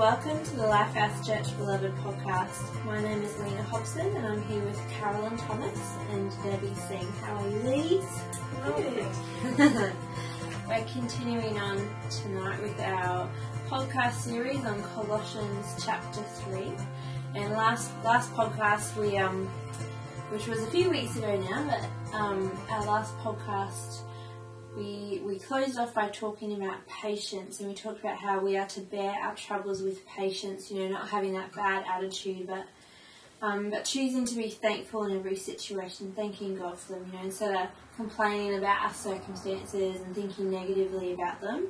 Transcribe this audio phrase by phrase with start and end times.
[0.00, 2.84] welcome to the Life Lifehouse Church Beloved podcast.
[2.86, 5.78] My name is Lena Hobson and I'm here with Carolyn Thomas
[6.12, 7.06] and Debbie Singh.
[7.20, 8.22] How are you ladies?
[8.64, 9.92] Good.
[10.66, 13.28] We're continuing on tonight with our
[13.68, 16.72] podcast series on Colossians chapter 3.
[17.34, 19.48] And last last podcast we um
[20.30, 24.04] which was a few weeks ago now, but um, our last podcast
[24.76, 28.66] we we closed off by talking about patience and we talked about how we are
[28.66, 32.64] to bear our troubles with patience, you know, not having that bad attitude but
[33.42, 37.24] um, but choosing to be thankful in every situation, thanking God for them, you know,
[37.24, 41.68] instead of complaining about our circumstances and thinking negatively about them.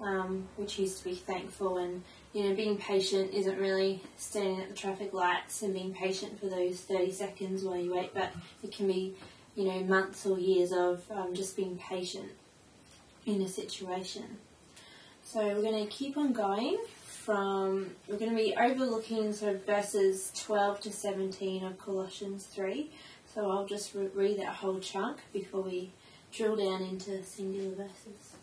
[0.00, 2.02] Um, we choose to be thankful and
[2.32, 6.46] you know being patient isn't really standing at the traffic lights and being patient for
[6.46, 8.32] those 30 seconds while you wait but
[8.64, 9.14] it can be
[9.54, 12.30] you know months or years of um, just being patient
[13.26, 14.38] in a situation.
[15.24, 19.64] So we're going to keep on going from we're going to be overlooking sort of
[19.64, 22.90] verses 12 to 17 of colossians 3
[23.32, 25.92] so i'll just re- read that whole chunk before we
[26.32, 28.36] drill down into singular verses.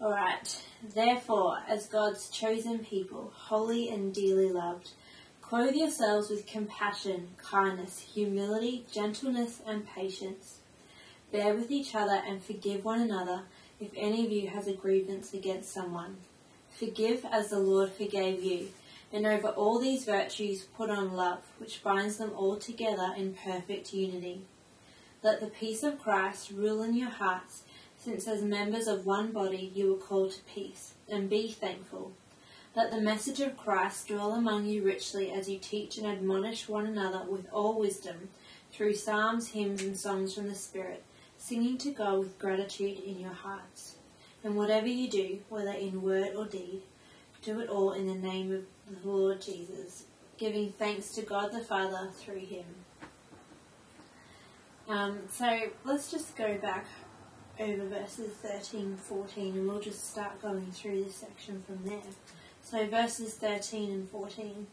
[0.00, 0.62] Alright,
[0.94, 4.90] therefore, as God's chosen people, holy and dearly loved,
[5.48, 10.58] clothe yourselves with compassion, kindness, humility, gentleness, and patience.
[11.32, 13.44] Bear with each other and forgive one another
[13.80, 16.18] if any of you has a grievance against someone.
[16.70, 18.68] Forgive as the Lord forgave you.
[19.10, 23.94] And over all these virtues put on love, which binds them all together in perfect
[23.94, 24.42] unity.
[25.22, 27.62] Let the peace of Christ rule in your hearts
[27.96, 32.12] since as members of one body you were called to peace, and be thankful.
[32.78, 36.86] Let the message of Christ dwell among you richly as you teach and admonish one
[36.86, 38.28] another with all wisdom,
[38.70, 41.02] through psalms, hymns, and songs from the Spirit,
[41.36, 43.96] singing to God with gratitude in your hearts.
[44.44, 46.82] And whatever you do, whether in word or deed,
[47.42, 48.62] do it all in the name of
[49.02, 50.04] the Lord Jesus,
[50.36, 52.66] giving thanks to God the Father through him.
[54.88, 56.86] Um, so let's just go back
[57.58, 61.98] over verses 13 14 and we'll just start going through this section from there.
[62.70, 64.66] So verses 13 and 14.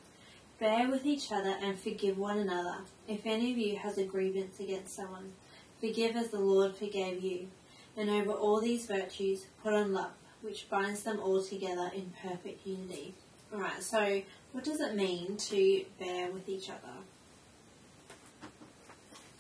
[0.60, 2.80] Bear with each other and forgive one another.
[3.08, 5.32] If any of you has a grievance against someone,
[5.80, 7.48] forgive as the Lord forgave you.
[7.96, 10.12] And over all these virtues put on love,
[10.42, 13.14] which binds them all together in perfect unity.
[13.54, 16.98] Alright, so what does it mean to bear with each other?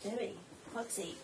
[0.01, 0.37] Debbie,
[0.71, 1.15] what's it?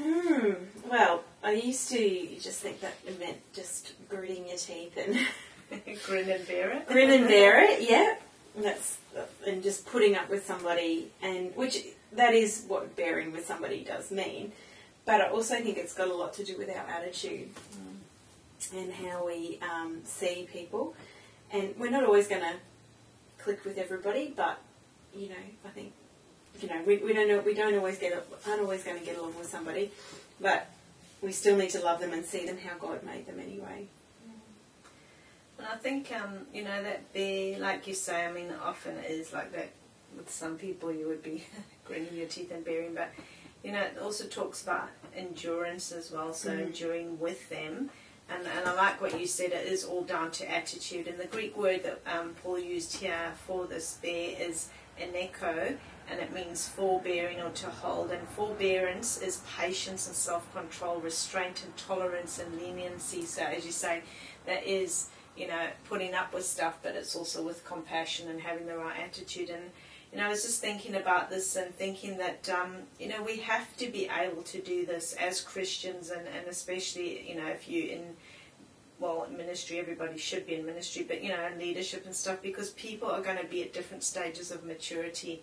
[0.00, 0.52] Hmm.
[0.88, 5.18] Well, I used to just think that it meant just gritting your teeth and
[6.06, 6.88] Grin and bear it.
[6.88, 7.88] grin and bear it.
[7.88, 8.14] Yeah,
[8.56, 8.98] that's
[9.46, 14.10] and just putting up with somebody, and which that is what bearing with somebody does
[14.10, 14.52] mean.
[15.04, 17.48] But I also think it's got a lot to do with our attitude
[18.74, 20.94] and how we um, see people.
[21.52, 22.54] And we're not always going to
[23.38, 24.58] click with everybody, but
[25.14, 25.92] you know, I think
[26.60, 28.12] you know we, we don't know we don't always get
[28.46, 29.90] aren't always going to get along with somebody,
[30.40, 30.68] but
[31.22, 33.86] we still need to love them and see them how God made them anyway.
[35.60, 39.10] And I think, um, you know, that bear, like you say, I mean, often it
[39.10, 39.68] is like that
[40.16, 41.44] with some people, you would be
[41.84, 43.10] grinding your teeth and bearing, but,
[43.62, 46.66] you know, it also talks about endurance as well, so Mm.
[46.68, 47.90] enduring with them.
[48.30, 51.08] And, and I like what you said, it is all down to attitude.
[51.08, 55.76] And the Greek word that um, Paul used here for this bear is eneko,
[56.08, 58.12] and it means forbearing or to hold.
[58.12, 63.26] And forbearance is patience and self control, restraint and tolerance and leniency.
[63.26, 64.02] So, as you say,
[64.46, 68.66] that is, you know, putting up with stuff, but it's also with compassion and having
[68.66, 69.50] the right attitude.
[69.50, 69.64] And,
[70.12, 73.38] you know, I was just thinking about this and thinking that, um, you know, we
[73.38, 77.68] have to be able to do this as Christians, and, and especially, you know, if
[77.68, 78.16] you in
[79.00, 82.42] well, in ministry, everybody should be in ministry, but you know, in leadership and stuff,
[82.42, 85.42] because people are going to be at different stages of maturity.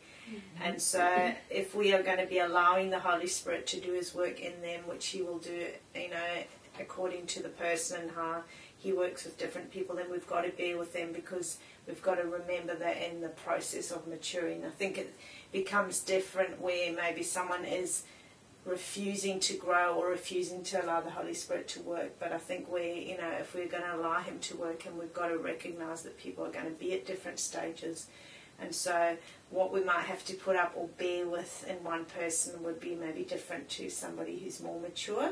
[0.64, 4.13] And so, if we are going to be allowing the Holy Spirit to do His
[4.13, 6.44] work in them, which He will do, you know,
[6.80, 8.44] according to the person and how
[8.79, 11.57] He works with different people, then we've got to bear with them because
[11.88, 14.63] we've got to remember that in the process of maturing.
[14.65, 15.15] I think it
[15.51, 18.03] becomes different where maybe someone is
[18.68, 22.19] refusing to grow or refusing to allow the Holy Spirit to work.
[22.19, 25.00] But I think we, you know, if we're going to allow Him to work, and
[25.00, 28.07] we've got to recognise that people are going to be at different stages.
[28.59, 29.18] And so,
[29.50, 32.95] what we might have to put up or bear with in one person would be
[32.95, 35.31] maybe different to somebody who's more mature.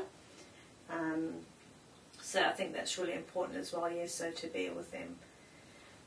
[0.88, 1.34] Um,
[2.26, 3.88] so I think that's really important as well.
[3.88, 5.14] Yeah, so to bear with them.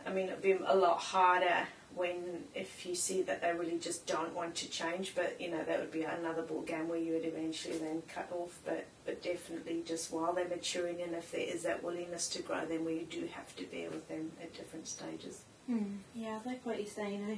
[0.06, 4.06] I mean, it'd be a lot harder when if you see that they really just
[4.06, 7.14] don't want to change, but you know that would be another ball game where you
[7.14, 8.60] would eventually then cut off.
[8.66, 12.66] But but definitely just while they're maturing and if there is that willingness to grow,
[12.66, 15.44] then we do have to bear with them at different stages.
[15.68, 16.00] Hmm.
[16.14, 17.26] Yeah, I like what you're saying.
[17.26, 17.38] know,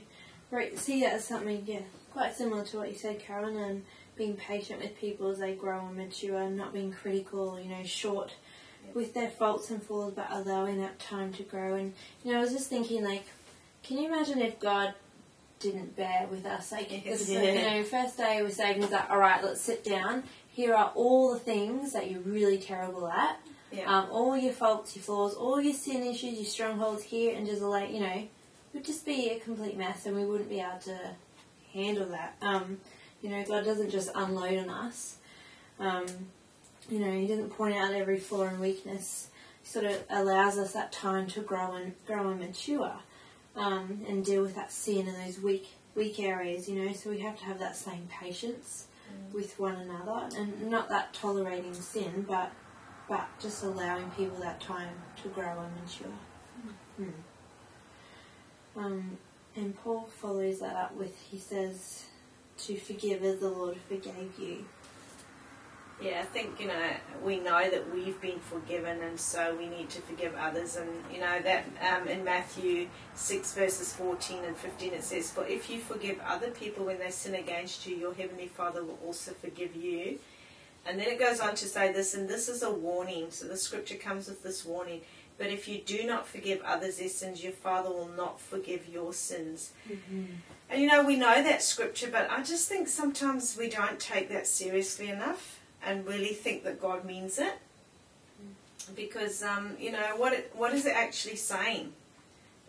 [0.50, 0.76] right?
[0.80, 1.82] See that as something, yeah,
[2.12, 3.84] quite similar to what you said, Karen, and
[4.16, 7.60] being patient with people as they grow and mature, not being critical.
[7.60, 8.34] You know, short
[8.96, 11.76] with their faults and flaws, but allowing that time to grow.
[11.76, 11.94] And
[12.24, 13.26] you know, I was just thinking, like,
[13.84, 14.94] can you imagine if God
[15.60, 16.72] didn't bear with us?
[16.72, 17.30] Like, Yes.
[17.30, 20.24] you know, first day we're saved, he's like, all right, let's sit down.
[20.54, 23.40] Here are all the things that you're really terrible at.
[23.72, 23.86] Yeah.
[23.86, 27.62] Um, all your faults, your flaws, all your sin issues, your strongholds here, and just
[27.62, 28.30] like you know, it
[28.74, 30.98] would just be a complete mess, and we wouldn't be able to
[31.74, 32.36] handle that.
[32.42, 32.80] Um,
[33.22, 35.16] you know, God doesn't just unload on us.
[35.80, 36.06] Um,
[36.90, 39.30] you know, He doesn't point out every flaw and weakness.
[39.64, 42.96] He sort of allows us that time to grow and grow and mature,
[43.56, 46.68] um, and deal with that sin and those weak weak areas.
[46.68, 48.88] You know, so we have to have that same patience
[49.34, 52.52] with one another, and not that tolerating sin, but
[53.08, 56.08] but just allowing people that time to grow and mature.
[56.98, 57.10] Hmm.
[58.76, 59.18] Um,
[59.56, 62.06] and Paul follows that up with he says
[62.60, 64.66] to forgive as the Lord forgave you.
[66.02, 66.94] Yeah, I think you know
[67.24, 70.76] we know that we've been forgiven, and so we need to forgive others.
[70.76, 75.46] And you know that um, in Matthew six verses fourteen and fifteen it says, "For
[75.46, 79.34] if you forgive other people when they sin against you, your heavenly Father will also
[79.34, 80.18] forgive you."
[80.88, 83.30] And then it goes on to say this, and this is a warning.
[83.30, 85.02] So the scripture comes with this warning.
[85.38, 89.14] But if you do not forgive others their sins, your Father will not forgive your
[89.14, 89.72] sins.
[90.68, 94.30] And you know, we know that scripture, but I just think sometimes we don't take
[94.30, 97.54] that seriously enough and really think that God means it.
[98.96, 101.94] Because, um, you know, what, it, what is it actually saying?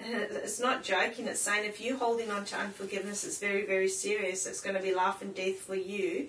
[0.04, 4.46] It's not joking, it's saying if you're holding on to unforgiveness, it's very, very serious.
[4.46, 6.28] It's going to be life and death for you.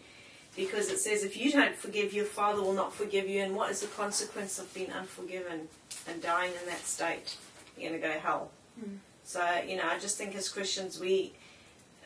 [0.56, 3.41] Because it says if you don't forgive, your Father will not forgive you.
[3.41, 5.68] And what is the consequence of being unforgiven
[6.07, 7.38] and dying in that state?
[7.75, 8.51] You're going to go hell.
[9.24, 11.33] So, you know, I just think as Christians, we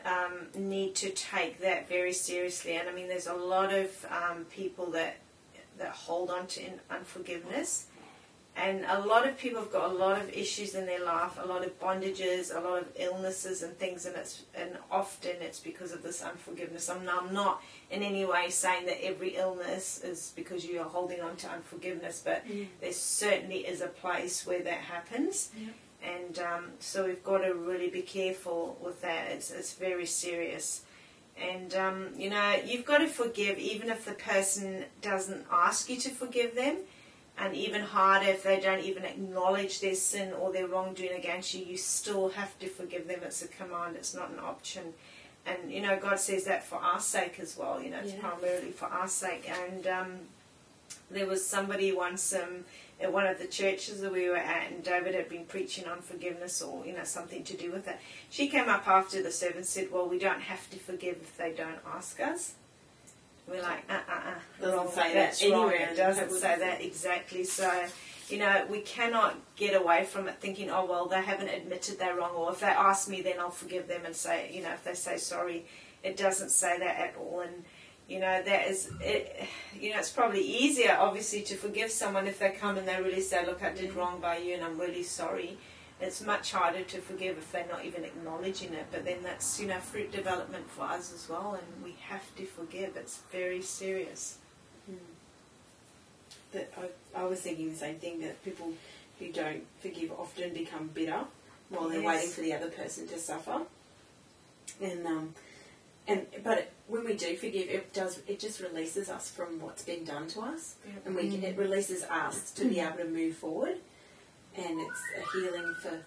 [0.05, 2.75] um, need to take that very seriously.
[2.75, 5.17] And I mean, there's a lot of um, people that
[5.77, 7.85] that hold on to unforgiveness,
[8.55, 11.45] and a lot of people have got a lot of issues in their life, a
[11.45, 15.91] lot of bondages, a lot of illnesses and things, and it's and often it's because
[15.91, 16.89] of this unforgiveness.
[16.89, 17.61] I'm, I'm not
[17.91, 22.21] in any way saying that every illness is because you are holding on to unforgiveness,
[22.25, 22.44] but
[22.81, 25.49] there certainly is a place where that happens.
[26.13, 29.24] And um, so we've got to really be careful with that.
[29.31, 30.83] It's, it's very serious.
[31.39, 35.98] And, um, you know, you've got to forgive even if the person doesn't ask you
[35.98, 36.77] to forgive them.
[37.39, 41.63] And even harder if they don't even acknowledge their sin or their wrongdoing against you,
[41.63, 43.19] you still have to forgive them.
[43.24, 44.94] It's a command, it's not an option.
[45.45, 47.80] And, you know, God says that for our sake as well.
[47.81, 48.21] You know, it's Yeah.
[48.21, 49.48] primarily for our sake.
[49.50, 50.12] And um,
[51.10, 52.66] there was somebody once um,
[53.00, 56.01] at one of the churches that we were at, and David had been preaching on
[56.01, 57.98] forgiveness or you know something to do with it.
[58.30, 61.38] She came up after the service and said, "Well, we don't have to forgive if
[61.38, 62.54] they don't ask us."
[63.48, 64.34] We're like, uh, uh, uh.
[64.60, 64.92] Doesn't wrong.
[64.92, 65.69] say that wrong.
[65.69, 67.45] anywhere It doesn't say that exactly.
[67.45, 67.86] So,
[68.28, 72.16] you know, we cannot get away from it thinking, "Oh well, they haven't admitted they're
[72.16, 74.83] wrong," or if they ask me, then I'll forgive them and say, you know, if
[74.83, 75.66] they say sorry.
[76.04, 77.66] It doesn't say that at all, and
[78.07, 79.45] you know that is it,
[79.80, 83.21] you know it's probably easier obviously to forgive someone if they come and they really
[83.21, 85.57] say look i did wrong by you and i'm really sorry
[85.99, 89.68] it's much harder to forgive if they're not even acknowledging it but then that's you
[89.68, 94.37] know fruit development for us as well and we have to forgive it's very serious
[96.54, 98.71] That I, I was thinking the same thing that people
[99.19, 101.26] who don't forgive often become bitter
[101.69, 102.07] while they're Yes.
[102.16, 103.61] waiting for the other person to suffer.
[104.81, 105.35] And um,
[106.07, 110.06] and but when we do forgive, it does it just releases us from what's been
[110.06, 113.78] done to us, and we can, it releases us to be able to move forward.
[114.56, 116.02] And it's a healing for.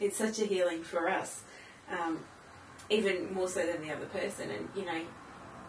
[0.00, 1.42] It's such a healing for us,
[1.90, 2.20] um,
[2.90, 4.50] even more so than the other person.
[4.50, 5.00] And you know,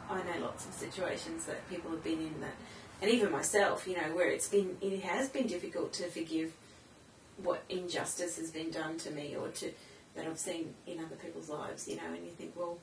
[0.10, 2.56] I know lots of situations that people have been in that,
[3.02, 6.54] and even myself, you know, where it's been, it has been difficult to forgive
[7.44, 9.72] what injustice has been done to me or to
[10.18, 12.78] that I've seen in other people's lives, you know, and you think, well,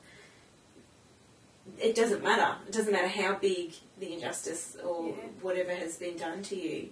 [1.81, 2.57] it doesn't matter.
[2.67, 5.13] It doesn't matter how big the injustice or Yeah.
[5.43, 6.91] whatever has been done to you.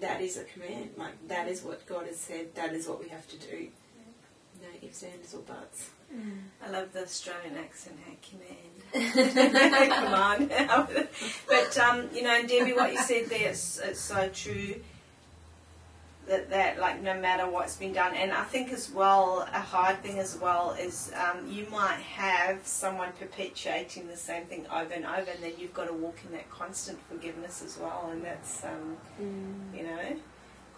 [0.00, 0.90] That is a command.
[0.96, 2.54] Like that is what God has said.
[2.54, 3.68] That is what we have to do.
[4.60, 5.90] No ifs, ands, or buts.
[6.64, 10.48] i love the australian accent hey command come on
[11.48, 14.76] but um, you know debbie what you said there it's, it's so true
[16.28, 20.02] that that like no matter what's been done and i think as well a hard
[20.02, 25.06] thing as well is um, you might have someone perpetuating the same thing over and
[25.06, 28.64] over and then you've got to walk in that constant forgiveness as well and that's
[28.64, 29.76] um, Mm.
[29.76, 30.16] you know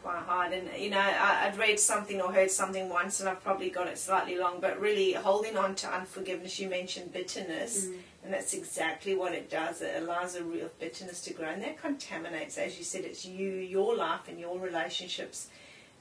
[0.03, 3.43] quite hard and you know I, i'd read something or heard something once and i've
[3.43, 7.97] probably got it slightly wrong but really holding on to unforgiveness you mentioned bitterness Mm.
[8.29, 9.81] And that's exactly what it does.
[9.81, 13.25] It allows a root of bitterness to grow, and that contaminates, as you said, it's
[13.25, 15.49] you, your life, and your relationships.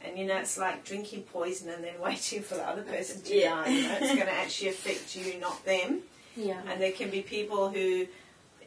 [0.02, 3.34] And you know, it's like drinking poison and then waiting for the other person to
[3.34, 3.64] Yeah.
[3.64, 3.70] die.
[3.70, 6.00] You know, it's going to actually affect you, not them.
[6.36, 6.60] Yeah.
[6.68, 8.08] And there can be people who,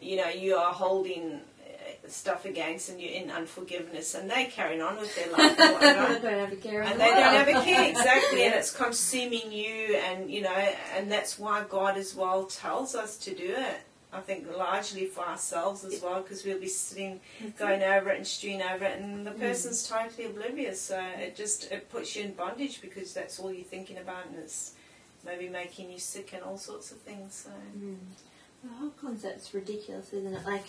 [0.01, 1.43] you know, you are holding
[2.11, 5.59] stuff against, and you're in unforgiveness, and they carrying on with their life.
[5.59, 6.23] and whatnot.
[6.23, 9.53] don't have a care And the they don't have a care exactly, and it's consuming
[9.53, 10.51] you, and you know,
[10.97, 13.81] and that's why God as well tells us to do it.
[14.13, 17.21] I think largely for ourselves as well, because we'll be sitting,
[17.57, 20.81] going over it and stewing over it, and the person's totally oblivious.
[20.81, 24.37] So it just it puts you in bondage because that's all you're thinking about, and
[24.41, 24.73] it's
[25.25, 27.35] maybe making you sick and all sorts of things.
[27.45, 27.99] So Mm.
[28.63, 30.45] The whole concept's ridiculous, isn't it?
[30.45, 30.65] Like,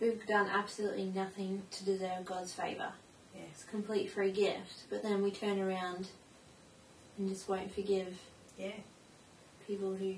[0.00, 2.92] we've done absolutely nothing to deserve God's favour.
[3.34, 6.08] yes, It's a complete free gift, but then we turn around
[7.18, 8.18] and just won't forgive
[8.58, 8.72] yeah,
[9.66, 10.14] people who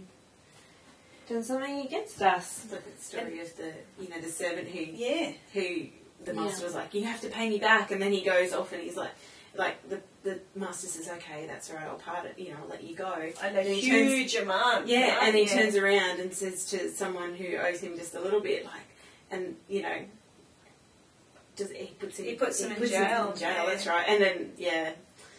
[1.28, 2.62] done something against us.
[2.64, 5.86] It's like the story of the you know the servant who yeah, who
[6.24, 6.64] the master Yeah.
[6.66, 8.96] was like, you have to pay me back, and then he goes off and he's
[8.96, 9.10] like,
[9.56, 12.68] like the the master says, okay, that's all right, I'll part it, you know, I'll
[12.68, 13.12] let you go.
[13.42, 14.86] and a And he turns- huge amount.
[14.86, 15.28] Yeah, right?
[15.28, 15.54] and he yeah.
[15.62, 18.74] turns around and says to someone who owes him just a little bit, like,
[19.30, 19.98] and you know,
[21.56, 23.50] does he puts him, He puts him in puts jail, in jail.
[23.50, 23.66] yeah.
[23.66, 24.92] That's right, and then yeah,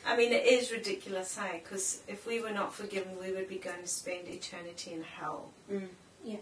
[0.06, 1.62] I mean, it is ridiculous, hey?
[1.64, 5.50] Because if we were not forgiven, we would be going to spend eternity in hell.
[5.72, 5.88] Mm.
[6.24, 6.38] Yeah.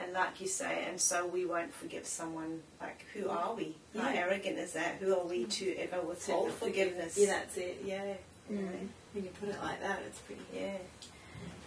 [0.00, 2.60] And like you say, and so we won't forgive someone.
[2.80, 3.74] Like, who are we?
[3.98, 4.96] How arrogant is that?
[5.00, 7.18] Who are we to ever withhold forgiveness?
[7.18, 7.82] Yeah, that's it.
[7.84, 8.14] Yeah,
[8.52, 8.88] Mm.
[9.12, 10.40] when you put it like that, it's pretty.
[10.54, 10.76] Yeah.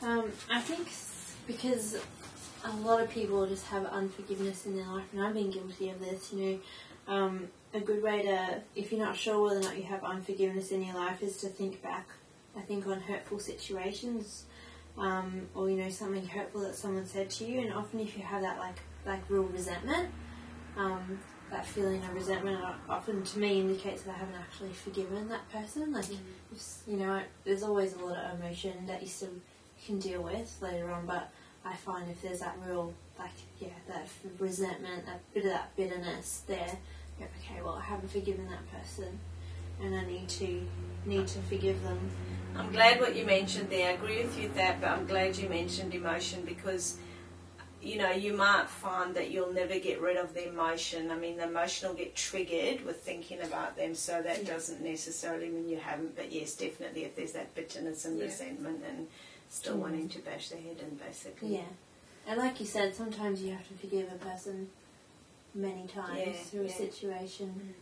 [0.01, 0.87] Um, I think
[1.45, 1.97] because
[2.63, 5.99] a lot of people just have unforgiveness in their life, and I've been guilty of
[5.99, 6.31] this.
[6.33, 6.59] You
[7.07, 10.03] know, um, a good way to, if you're not sure whether or not you have
[10.03, 12.07] unforgiveness in your life, is to think back.
[12.55, 14.45] I think on hurtful situations,
[14.97, 18.23] um, or you know something hurtful that someone said to you, and often if you
[18.23, 20.09] have that like like real resentment,
[20.77, 25.49] um, that feeling of resentment often to me indicates that I haven't actually forgiven that
[25.51, 25.91] person.
[25.91, 26.05] Like,
[26.51, 29.29] it's, you know, there's always a lot of emotion that you still
[29.85, 31.29] can deal with later on, but
[31.63, 34.07] I find if there's that real, like, yeah, that
[34.39, 36.77] resentment, that bit of that bitterness there,
[37.19, 39.19] you're, okay, well, I haven't forgiven that person,
[39.81, 40.61] and I need to
[41.05, 41.99] need to forgive them.
[42.55, 43.89] I'm glad what you mentioned there.
[43.89, 46.97] I agree with you with that, but I'm glad you mentioned emotion because,
[47.81, 51.09] you know, you might find that you'll never get rid of the emotion.
[51.11, 54.53] I mean, the emotion will get triggered with thinking about them, so that Yeah.
[54.53, 56.15] doesn't necessarily mean you haven't.
[56.15, 58.25] But yes, definitely, if there's that bitterness and Yeah.
[58.25, 59.07] resentment and
[59.51, 59.79] still Mm.
[59.79, 61.55] wanting to bash their head in, basically.
[61.55, 61.65] Yeah,
[62.25, 64.69] and like you said, sometimes you have to forgive a person
[65.53, 66.73] many times Yeah, through a yeah.
[66.77, 67.75] situation.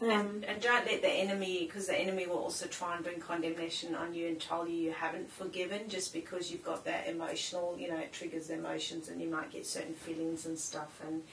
[0.00, 3.18] And, Um, and don't let the enemy, because the enemy will also try and bring
[3.18, 7.76] condemnation on you and tell you you haven't forgiven just because you've got that emotional,
[7.78, 11.00] you know, it triggers emotions and you might get certain feelings and stuff.
[11.04, 11.24] And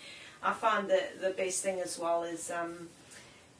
[0.41, 2.89] I find that the best thing as well is, um,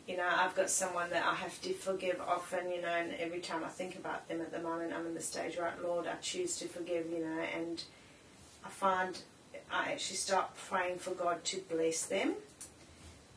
[0.08, 3.40] you know, I've got someone that I have to forgive often, you know, and every
[3.40, 6.16] time I think about them at the moment, I'm in the stage, right, Lord, I
[6.22, 7.84] choose to forgive, you know, and
[8.66, 9.20] I find
[9.72, 12.36] I actually start praying for God to bless them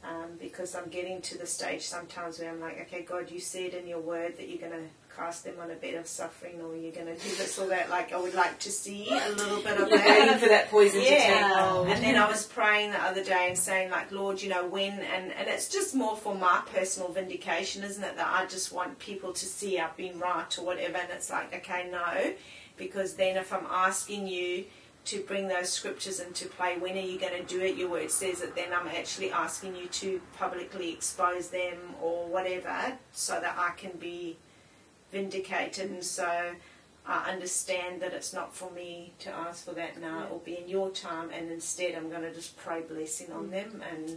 [0.05, 3.75] um, because I'm getting to the stage sometimes where I'm like, okay, God, you said
[3.75, 6.76] in your word that you're going to cast them on a bed of suffering or
[6.76, 7.90] you're going to do this or that.
[7.90, 10.40] Like, I would like to see a little bit of that.
[10.40, 11.88] for that poison to take hold.
[11.88, 14.93] and then I was praying the other day and saying, like, Lord, you know, when,
[14.93, 18.17] and, and it's just more for my personal vindication, isn't it?
[18.17, 21.55] That I just want people to see I've been right or whatever, and it's like,
[21.55, 22.33] okay, no,
[22.76, 24.64] because then if I'm asking you
[25.07, 27.76] to bring those scriptures into play, when are you going to do it?
[27.76, 32.99] Your word says it, then I'm actually asking you to publicly expose them or whatever
[33.12, 34.37] so that I can be
[35.11, 35.90] vindicated.
[35.90, 36.52] And so
[37.07, 40.59] I understand that it's not for me to ask for that now, it will be
[40.59, 43.50] in your time, and instead I'm going to just pray blessing on mm.
[43.50, 44.09] them, and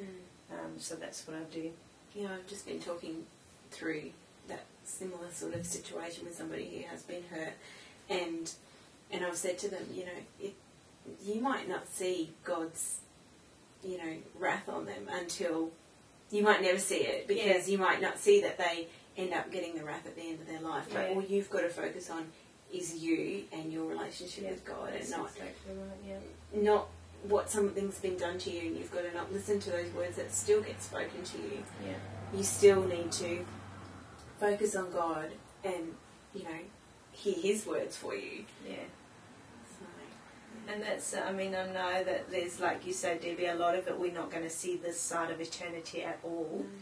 [0.00, 0.52] mm.
[0.52, 1.70] um, so that's what I do.
[2.14, 3.24] you know, I've just been talking
[3.70, 4.10] through
[4.48, 7.54] that similar sort of situation with somebody who has been hurt,
[8.10, 8.52] and
[9.10, 10.54] and I've said to them, you know, it,
[11.24, 12.98] you might not see God's,
[13.84, 15.70] you know, wrath on them until
[16.30, 19.76] you might never see it because you might not see that they end up getting
[19.76, 20.86] the wrath at the end of their life.
[20.92, 21.14] But Yeah.
[21.14, 22.30] all you've got to focus on
[22.72, 26.18] is you and your relationship with God, and not exactly right, yeah.
[26.62, 26.88] not
[27.24, 30.16] what something's been done to you, and you've got to not listen to those words
[30.16, 31.92] that still get spoken to you Yeah.
[32.34, 33.44] you still need to
[34.40, 35.30] focus on God
[35.62, 35.94] and,
[36.34, 36.58] you know,
[37.12, 38.46] hear His words for you.
[38.66, 38.76] Yeah.
[40.68, 43.88] And that's, I mean, I know that there's, like you say, Debbie, a lot of
[43.88, 46.64] it we're not going to see this side of eternity at all.
[46.64, 46.78] Mm.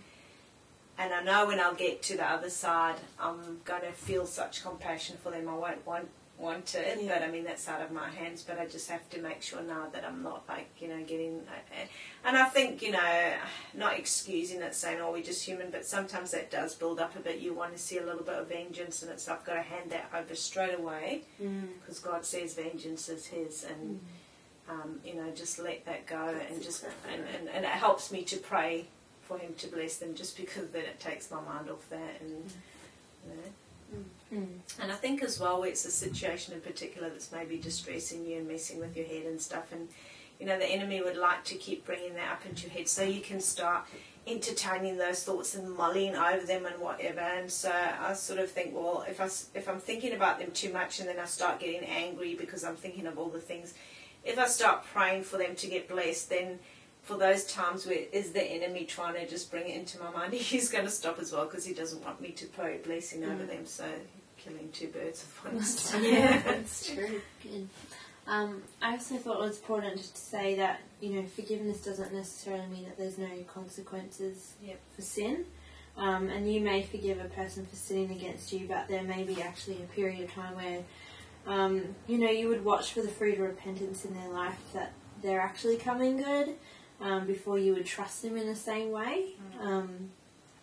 [1.01, 4.63] And I know when I'll get to the other side, I'm going to feel such
[4.63, 5.49] compassion for them.
[5.49, 7.15] I won't want, want it, Yeah.
[7.19, 8.43] but I mean, that's out of my hands.
[8.47, 11.41] But I just have to make sure now that I'm not, like, you know, getting.
[11.49, 11.87] uh,
[12.23, 13.33] And I think, you know,
[13.73, 17.21] not excusing it, saying, oh, we're just human, but sometimes that does build up a
[17.21, 17.39] bit.
[17.39, 19.91] You want to see a little bit of vengeance, and it's, I've got to hand
[19.93, 21.69] that over straight away Mm.
[21.81, 24.01] because God says vengeance is His, and
[24.69, 27.71] um, you know, just let that go, That's and just exactly and, and, and it
[27.71, 28.87] helps me to pray
[29.31, 32.31] for Him to bless them, just because then it takes my mind off that, and
[33.25, 34.03] you know.
[34.33, 34.47] Mm.
[34.81, 38.49] And I think as well, it's a situation in particular that's maybe distressing you and
[38.49, 39.89] messing with your head and stuff, and
[40.41, 43.03] you know, the enemy would like to keep bringing that up into your head, so
[43.03, 43.87] you can start
[44.27, 47.21] entertaining those thoughts and mulling over them and whatever.
[47.21, 49.27] And so I sort of think, well, if I
[49.59, 52.77] if I'm thinking about them too much and then I start getting angry because I'm
[52.77, 53.75] thinking of all the things,
[54.25, 56.59] if I start praying for them to get blessed, then
[57.03, 60.33] for those times where is the enemy trying to just bring it into my mind,
[60.53, 63.45] he's going to stop as well because he doesn't want me to a blessing over
[63.45, 63.49] Mm.
[63.49, 63.67] them.
[63.67, 63.85] So
[64.39, 66.05] killing two birds with one stone.
[66.05, 67.21] Yeah, that's true.
[68.27, 72.67] Um, I also thought it was important to say that you know forgiveness doesn't necessarily
[72.69, 74.79] mean that there's no consequences Yep.
[74.95, 75.45] for sin.
[75.97, 79.43] Um, and you may forgive a person for sinning against you, but there may be
[79.43, 80.83] actually a period of time where
[81.47, 84.93] um, you know you would watch for the fruit of repentance in their life that
[85.23, 86.55] they're actually coming good
[87.01, 89.35] um, before you would trust them in the same way.
[89.61, 90.11] Um,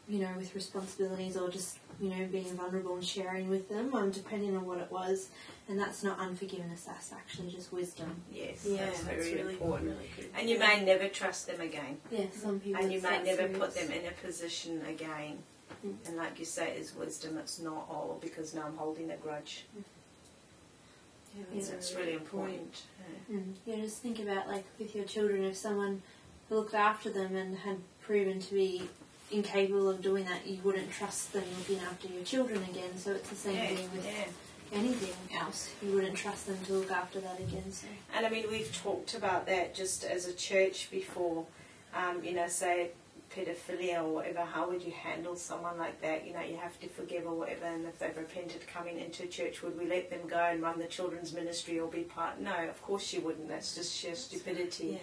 [0.09, 4.09] you know, with responsibilities or just you know being vulnerable and sharing with them, um,
[4.11, 5.29] depending on what it was.
[5.69, 8.15] And that's not unforgiveness, that's actually just wisdom.
[8.31, 9.89] Yes, Yeah, that's that's very really, important.
[9.89, 10.29] really good.
[10.39, 11.97] And you may never trust them again.
[12.09, 12.81] Yeah, some people.
[12.81, 13.57] And you may never serious.
[13.57, 15.39] put them in a position again.
[15.85, 15.95] Mm.
[16.07, 19.65] And like you say, it's wisdom, it's not all because now I'm holding a grudge.
[19.75, 21.61] Yeah, Yeah.
[21.63, 22.83] So it's really important.
[23.29, 23.35] Yeah.
[23.37, 23.53] Mm.
[23.65, 26.01] Yeah, just think about like with your children, if someone
[26.49, 28.83] looked after them and had proven to be
[29.31, 32.97] incapable of doing that, you wouldn't trust them looking after your children again.
[32.97, 34.77] So it's the same Yeah, thing with yeah.
[34.77, 35.69] anything else.
[35.81, 37.71] You wouldn't trust them to look after that again.
[37.71, 41.45] So And I mean, we've talked about that just as a church before.
[41.93, 42.91] Um, you know, say
[43.35, 44.41] pedophilia or whatever.
[44.45, 46.25] How would you handle someone like that?
[46.25, 47.65] You know, you have to forgive or whatever.
[47.65, 50.79] And if they've repented coming into a church, would we let them go and run
[50.79, 52.39] the children's ministry or be part?
[52.39, 53.47] No, of course you wouldn't.
[53.49, 54.87] That's just sheer stupidity.
[54.87, 54.97] Yeah.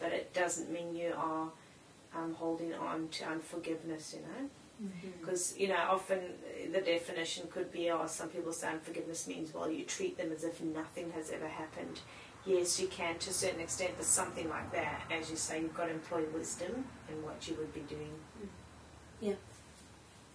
[0.00, 1.48] But it doesn't mean you are
[2.16, 4.14] um, holding on to unforgiveness.
[4.16, 4.48] You know.
[5.20, 6.20] Because, you know, often
[6.72, 10.42] the definition could be, oh, some people say unforgiveness means, well, you treat them as
[10.42, 12.00] if nothing has ever happened.
[12.46, 15.74] Yes, you can to a certain extent, but something like that, as you say, you've
[15.74, 18.12] got to employ wisdom in what you would be doing.
[19.20, 19.34] Yeah.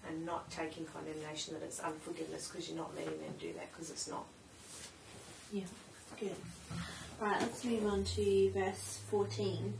[0.07, 3.89] And not taking condemnation that it's unforgiveness because you're not letting them do that because
[3.89, 4.25] it's not.
[5.51, 5.63] Yeah.
[6.19, 6.35] Good.
[7.19, 9.73] Right, let's move on to verse fourteen.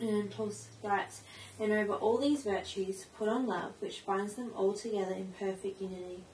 [0.00, 1.22] And Paul writes,
[1.58, 5.80] "And over all these virtues, put on love, which binds them all together in perfect
[5.80, 6.24] unity."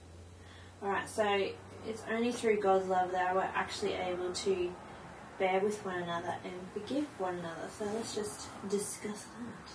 [0.83, 1.51] All right, so
[1.87, 4.73] it's only through God's love that we're actually able to
[5.39, 7.69] bear with one another and forgive one another.
[7.79, 9.73] So let's just discuss that.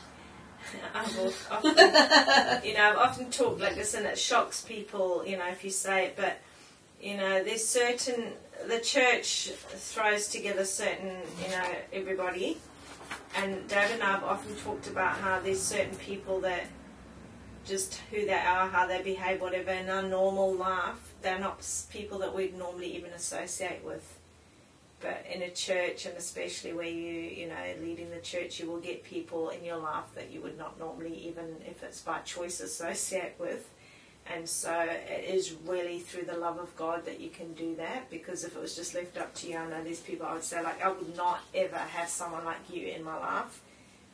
[0.96, 5.48] I've often, you know, I've often talked like this, and it shocks people, you know,
[5.48, 6.16] if you say it.
[6.16, 6.40] But
[7.02, 8.34] you know, there's certain
[8.68, 12.58] the church throws together certain, you know, everybody.
[13.36, 16.66] And Dave and I have often talked about how there's certain people that
[17.66, 19.72] just who they are, how they behave, whatever.
[19.72, 24.20] In our normal life, they're not people that we'd normally even associate with.
[25.02, 28.80] But in a church, and especially where you, you know, leading the church, you will
[28.80, 32.60] get people in your life that you would not normally, even if it's by choice,
[32.62, 33.70] associate with.
[34.34, 38.10] And so it is really through the love of God that you can do that.
[38.10, 40.44] Because if it was just left up to you, I know there's people I would
[40.44, 43.62] say, like, I would not ever have someone like you in my life.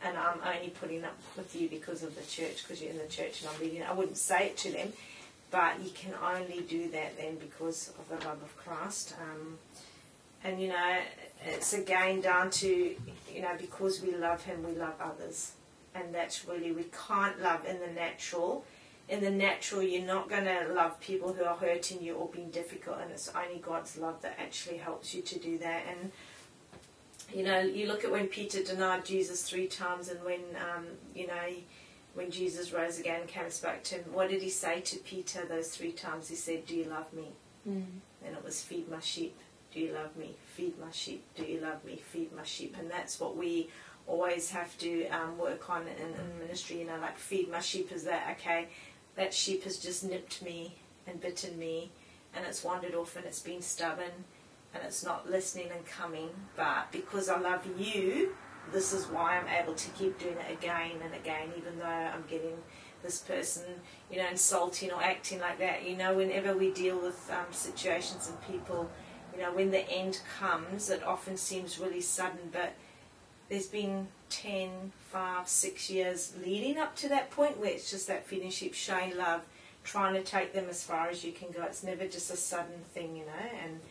[0.04, 3.08] And I'm only putting up with you because of the church, because you're in the
[3.08, 3.84] church and I'm leading.
[3.84, 4.92] I wouldn't say it to them,
[5.52, 9.14] but you can only do that then because of the love of Christ.
[9.22, 9.60] Um,
[10.44, 10.98] and you know,
[11.46, 15.52] it's again down to you know because we love Him, we love others,
[15.94, 18.66] and that's really we can't love in the natural.
[19.12, 22.50] In the natural, you're not going to love people who are hurting you or being
[22.50, 25.84] difficult, and it's only God's love that actually helps you to do that.
[25.88, 26.12] And
[27.36, 31.28] you know, you look at when Peter denied Jesus three times, and when um, you
[31.28, 31.48] know.
[32.14, 35.46] When Jesus rose again and came back to him, what did he say to Peter
[35.46, 36.28] those three times?
[36.28, 37.30] He said, Do you love me?
[37.66, 37.86] Mm.
[38.26, 39.34] And it was, Feed my sheep.
[39.74, 40.36] Do you love me?
[40.56, 41.24] Feed my sheep.
[41.36, 42.02] Do you love me?
[42.12, 42.76] Feed my sheep.
[42.78, 43.70] And that's what we
[44.08, 46.80] always have to um, work on in, in ministry.
[46.80, 48.68] You know, like feed my sheep is that okay?
[49.16, 50.76] That sheep has just nipped me
[51.08, 51.92] and bitten me,
[52.34, 54.26] and it's wandered off and it's been stubborn
[54.74, 56.30] and it's not listening and coming.
[56.56, 58.36] But because I love you,
[58.72, 62.24] this is why I'm able to keep doing it again and again, even though I'm
[62.30, 62.58] getting
[63.04, 63.64] this person,
[64.12, 65.88] you know, insulting or acting like that.
[65.88, 68.90] You know, whenever we deal with um, situations and people,
[69.34, 72.74] you know, when the end comes, it often seems really sudden, but
[73.52, 78.26] there's been 10, 5, 6 years leading up to that point where it's just that
[78.50, 79.42] sheep, showing love,
[79.84, 81.62] trying to take them as far as you can go.
[81.64, 83.82] It's never just a sudden thing, you know, and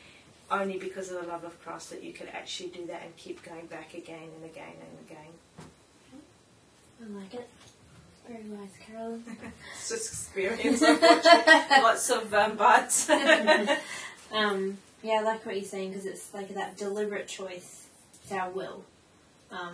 [0.51, 3.43] only because of the love of Christ that you can actually do that and keep
[3.43, 5.67] going back again and again and again.
[7.03, 7.49] I like it.
[8.27, 9.25] Very wise, Carolyn.
[9.77, 10.81] It's just experience.
[11.71, 13.11] Lots of um, buts.
[14.33, 17.87] um, yeah, I like what you're saying because it's like that deliberate choice.
[18.23, 18.85] It's our will.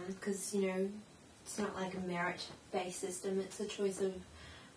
[0.08, 0.88] Because, you know,
[1.44, 4.14] it's not like a merit based system, it's a choice of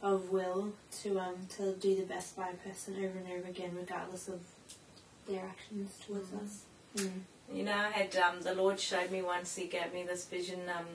[0.01, 3.71] of will to um to do the best by a person over and over again
[3.77, 4.39] regardless of
[5.27, 6.41] their actions towards Mhm.
[6.45, 6.59] us.
[6.95, 7.21] Mm.
[7.53, 9.55] You know, I had um, the Lord showed me once.
[9.55, 10.85] He gave me this vision um,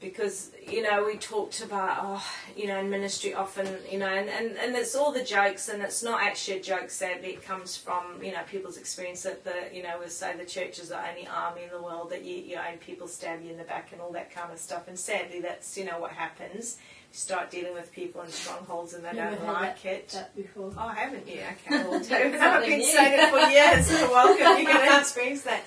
[0.00, 2.24] because you know we talked about oh
[2.56, 5.82] you know in ministry often you know and, and, and it's all the jokes and
[5.82, 6.90] it's not actually a joke.
[6.90, 10.44] Sadly, it comes from you know people's experience that the you know we say the
[10.44, 13.50] church is the only army in the world that you you own people stab you
[13.50, 14.88] in the back and all that kind of stuff.
[14.88, 16.78] And sadly, that's you know what happens.
[17.14, 20.08] Start dealing with people in strongholds and they Never don't like it.
[20.08, 20.72] That before.
[20.76, 21.42] Oh, haven't you?
[21.52, 23.86] Okay, well, I've been saying it for years.
[23.86, 25.62] So welcome, you're going to experience that.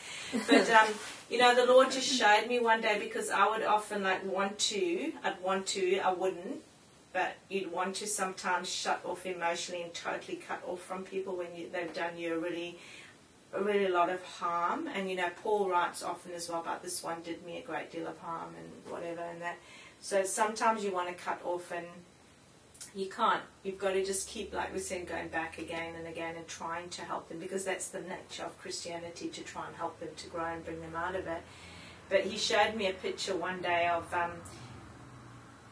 [0.45, 0.93] But um,
[1.29, 4.59] you know, the Lord just showed me one day because I would often like want
[4.59, 6.63] to, I'd want to, I wouldn't,
[7.13, 11.55] but you'd want to sometimes shut off emotionally and totally cut off from people when
[11.55, 12.77] you, they've done you a really,
[13.53, 14.87] a really lot of harm.
[14.93, 17.89] And you know, Paul writes often as well about this one did me a great
[17.89, 19.55] deal of harm and whatever and that.
[19.99, 21.85] So sometimes you want to cut off and
[22.95, 23.41] you can't.
[23.63, 26.89] You've got to just keep, like we said, going back again and again and trying
[26.89, 30.27] to help them because that's the nature of Christianity to try and help them to
[30.27, 31.41] grow and bring them out of it.
[32.09, 34.31] But he showed me a picture one day of um,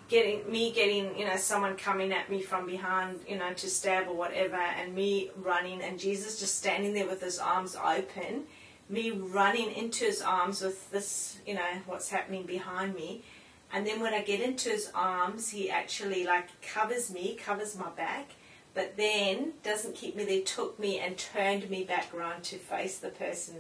[0.07, 4.07] getting me getting, you know, someone coming at me from behind, you know, to stab
[4.07, 8.43] or whatever, and me running, and Jesus just standing there with his arms open,
[8.89, 13.23] me running into his arms with this, you know, what's happening behind me.
[13.71, 17.89] And then when I get into his arms, he actually like covers me, covers my
[17.89, 18.31] back,
[18.73, 22.97] but then doesn't keep me there, took me and turned me back around to face
[22.99, 23.55] the person.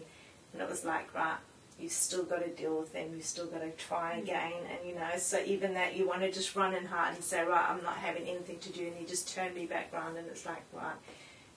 [0.53, 1.37] And it was like, right,
[1.79, 4.23] you've still got to deal with them, you've still got to try mm.
[4.23, 4.53] again.
[4.69, 7.43] And you know, so even that you want to just run in hard and say,
[7.43, 8.87] right, I'm not having anything to do.
[8.87, 10.95] And he just turned me back around and it's like, right,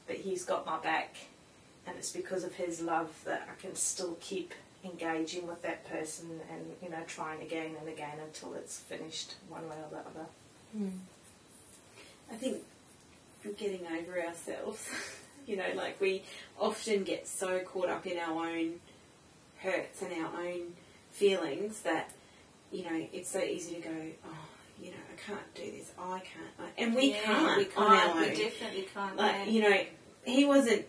[0.07, 1.17] but he's got my back.
[1.87, 4.53] And it's because of his love that I can still keep
[4.85, 9.69] engaging with that person and you know trying again and again until it's finished one
[9.69, 10.27] way or the other.
[10.77, 10.99] Mm.
[12.31, 12.59] I think
[13.45, 14.89] we're getting over ourselves.
[15.47, 16.23] you know, like we
[16.61, 18.75] often get so caught up in our own
[19.63, 20.75] hurts and our own
[21.11, 22.11] feelings that,
[22.71, 23.91] you know, it's so easy to go,
[24.27, 24.29] oh,
[24.81, 26.71] you know, I can't do this, I can't.
[26.77, 28.17] And we Yeah, can't we on our can't.
[28.17, 28.23] own.
[28.23, 29.17] We definitely can't.
[29.17, 29.45] like yeah.
[29.47, 29.81] you know
[30.25, 30.85] he wasn't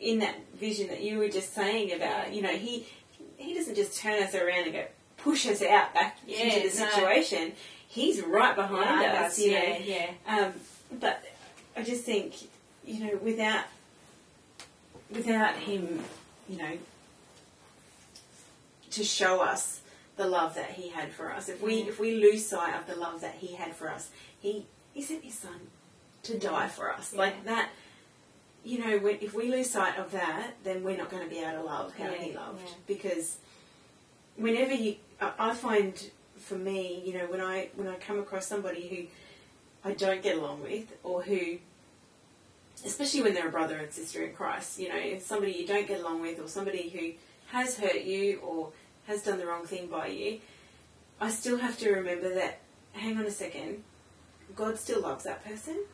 [0.00, 2.86] in that vision that you were just saying about you know he
[3.38, 4.84] he doesn't just turn us around and go
[5.16, 6.90] push us out back Yeah, into the no.
[6.90, 7.52] situation.
[7.88, 9.76] He's right behind Yeah, us you know.
[9.82, 10.52] yeah, um,
[11.00, 11.24] but
[11.76, 12.34] I just think
[12.84, 13.64] you know without
[15.10, 16.02] without him
[16.48, 16.72] you know
[18.90, 19.80] to show us
[20.16, 21.48] the love that he had for us.
[21.48, 21.88] If we Mm.
[21.88, 25.22] if we lose sight of the love that he had for us he he sent
[25.24, 25.68] his son
[26.24, 27.12] to die for us.
[27.14, 27.70] Like that
[28.64, 31.38] you know when, if we lose sight of that then we're not going to be
[31.38, 32.72] able to love how Yeah, he loved yeah.
[32.86, 33.36] because
[34.36, 38.46] whenever you I, I find for me you know when I when I come across
[38.46, 41.58] somebody who I don't get along with or who
[42.84, 45.86] especially when they're a brother and sister in Christ you know if somebody you don't
[45.86, 48.70] get along with or somebody who has hurt you or
[49.06, 50.40] has done the wrong thing by you
[51.20, 52.60] I still have to remember that
[52.92, 53.82] hang on a second
[54.54, 55.84] God still loves that person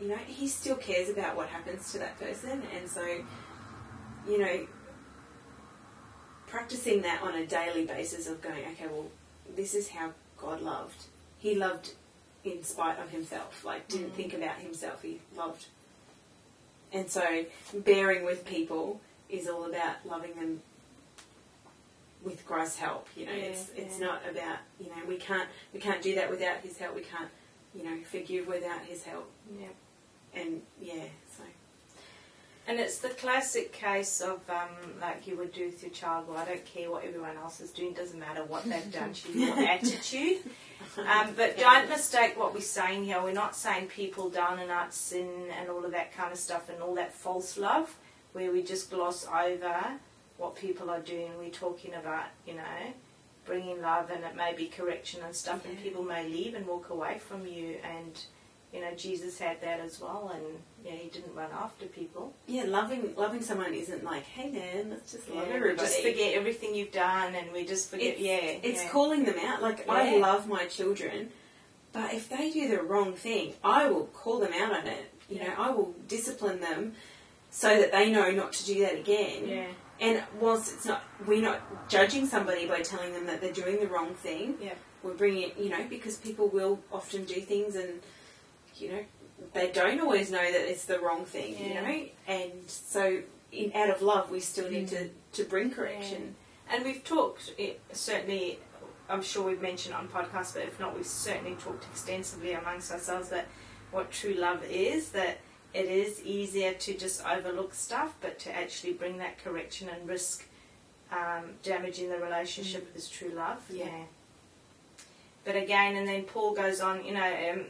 [0.00, 3.04] you know he still cares about what happens to that person and so
[4.28, 4.66] you know
[6.46, 9.06] practicing that on a daily basis of going okay well
[9.56, 11.04] this is how God loved
[11.38, 11.92] he loved
[12.44, 14.14] in spite of himself like didn't Mm.
[14.14, 15.66] think about himself he loved
[16.92, 20.62] and so bearing with people is all about loving them
[22.24, 23.06] with Christ's help.
[23.14, 24.06] You know, Yeah, it's it's yeah.
[24.06, 26.94] not about you know we can't we can't do that without His help.
[26.96, 27.28] We can't
[27.74, 29.30] you know forgive without His help.
[29.60, 29.68] Yeah.
[30.34, 31.04] And yeah,
[31.36, 31.42] so
[32.66, 34.68] And it's the classic case of um,
[35.00, 36.28] like you would do with your child.
[36.28, 37.92] Well, I don't care what everyone else is doing.
[37.94, 39.46] Doesn't matter what they've done to you.
[39.46, 40.38] Your attitude.
[40.98, 43.22] Um, but don't mistake what we're saying here.
[43.22, 46.68] We're not saying people down and out sin and all of that kind of stuff
[46.68, 47.96] and all that false love,
[48.32, 49.98] where we just gloss over
[50.36, 51.30] what people are doing.
[51.38, 52.92] We're talking about, you know,
[53.44, 56.90] bringing love and it may be correction and stuff, and people may leave and walk
[56.90, 57.76] away from you.
[57.82, 58.20] And
[58.72, 60.44] you know, Jesus had that as well, and
[60.84, 62.34] yeah, he didn't run after people.
[62.46, 65.88] Yeah, loving loving someone isn't like, hey man, let's just love Yeah, everybody.
[65.88, 68.14] just forget everything you've done, and we just forget.
[68.14, 68.90] It's, yeah, it's yeah.
[68.90, 69.62] calling them out.
[69.62, 71.30] Like I love my children,
[71.92, 75.12] but if they do the wrong thing, I will call them out on it.
[75.28, 76.92] You know, I will discipline them
[77.50, 79.48] so that they know not to do that again.
[79.48, 79.66] Yeah,
[80.00, 83.86] And whilst it's not, we're not judging somebody by telling them that they're doing the
[83.86, 84.56] wrong thing.
[84.60, 84.74] Yeah.
[85.02, 88.00] We're bringing it, you know, because people will often do things and,
[88.80, 89.04] you know,
[89.52, 92.04] they don't always know that it's the wrong thing, you know.
[92.26, 96.34] And so, in out of love, we still need to to bring correction.
[96.70, 98.58] and we've talked it, certainly.
[99.10, 103.30] I'm sure we've mentioned on podcasts, but if not, we've certainly talked extensively amongst ourselves
[103.30, 103.46] that
[103.90, 105.10] what true love is.
[105.10, 105.38] That
[105.72, 110.44] it is easier to just overlook stuff, but to actually bring that correction and risk
[111.10, 113.62] um, damaging the relationship is true love.
[113.70, 114.04] Yeah.
[115.44, 117.66] But again, and then Paul goes on, you know, um,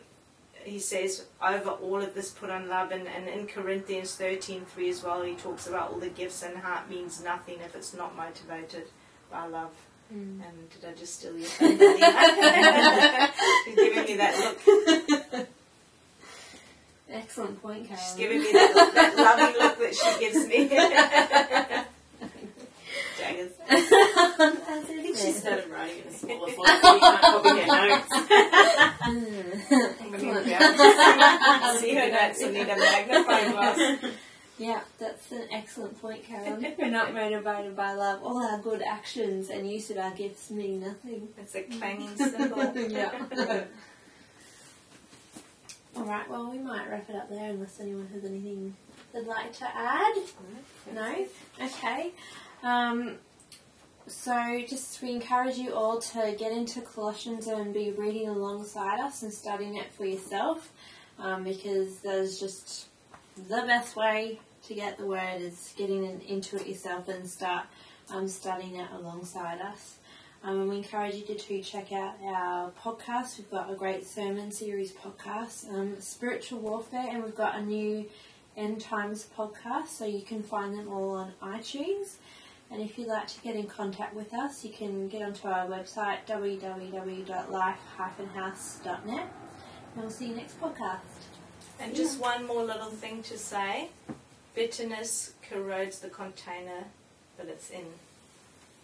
[0.65, 2.91] he says, over all of this put on love.
[2.91, 6.57] And, and in Corinthians 13 3 as well, he talks about all the gifts and
[6.57, 8.89] heart means nothing if it's not motivated
[9.31, 9.73] by love.
[10.13, 10.41] Mm.
[10.47, 11.49] And did I just steal your?
[11.49, 11.97] She's giving
[14.05, 15.49] me that look.
[17.11, 18.03] Excellent point, Carol.
[18.03, 20.69] She's giving me that, look, that loving look that she gives me.
[23.19, 23.53] Daggers.
[23.69, 29.87] I think she started writing in a smaller font you can't copy her notes.
[30.29, 34.05] I'm going to be able to see, see her notes and need a magnifying glass.
[34.59, 36.75] Yeah, that's an excellent point, Carolyn.
[36.79, 38.25] We're not motivated by love.
[38.25, 41.29] All our good actions and use of our gifts mean nothing.
[41.39, 42.75] It's a clanging cymbal.
[42.77, 43.27] yeah.
[45.97, 46.29] All right.
[46.29, 48.75] Well, we might wrap it up there unless anyone has anything
[49.13, 50.15] they'd like to add.
[50.93, 51.27] No.
[51.63, 52.11] Okay.
[52.65, 53.15] Um,
[54.09, 59.23] so, just we encourage you all to get into Colossians and be reading alongside us
[59.23, 60.73] and studying it for yourself,
[61.19, 62.87] um, because that is just
[63.37, 67.67] the best way to get the word is getting in, into it yourself and start
[68.11, 69.99] um, studying it alongside us.
[70.43, 73.39] Um, and we encourage you to, to check out our podcast.
[73.39, 78.07] We've got a great sermon series podcast, um, Spiritual Warfare, and we've got a new
[78.57, 82.17] End Times podcast, so you can find them all on iTunes.
[82.71, 85.67] And if you'd like to get in contact with us, you can get onto our
[85.67, 88.99] website www.life-house.net.
[89.07, 89.27] And
[89.97, 90.99] we'll see you next podcast.
[91.81, 93.89] And just one more little thing to say
[94.55, 96.85] bitterness corrodes the container
[97.39, 97.87] that it's in.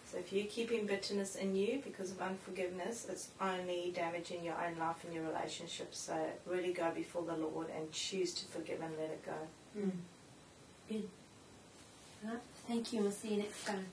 [0.09, 4.77] So if you're keeping bitterness in you because of unforgiveness, it's only damaging your own
[4.79, 5.97] life and your relationships.
[5.97, 9.79] So really go before the Lord and choose to forgive and let it go.
[9.79, 9.89] Hmm.
[10.87, 11.09] Good.
[12.23, 13.85] Right, Thank you, we'll see you next time.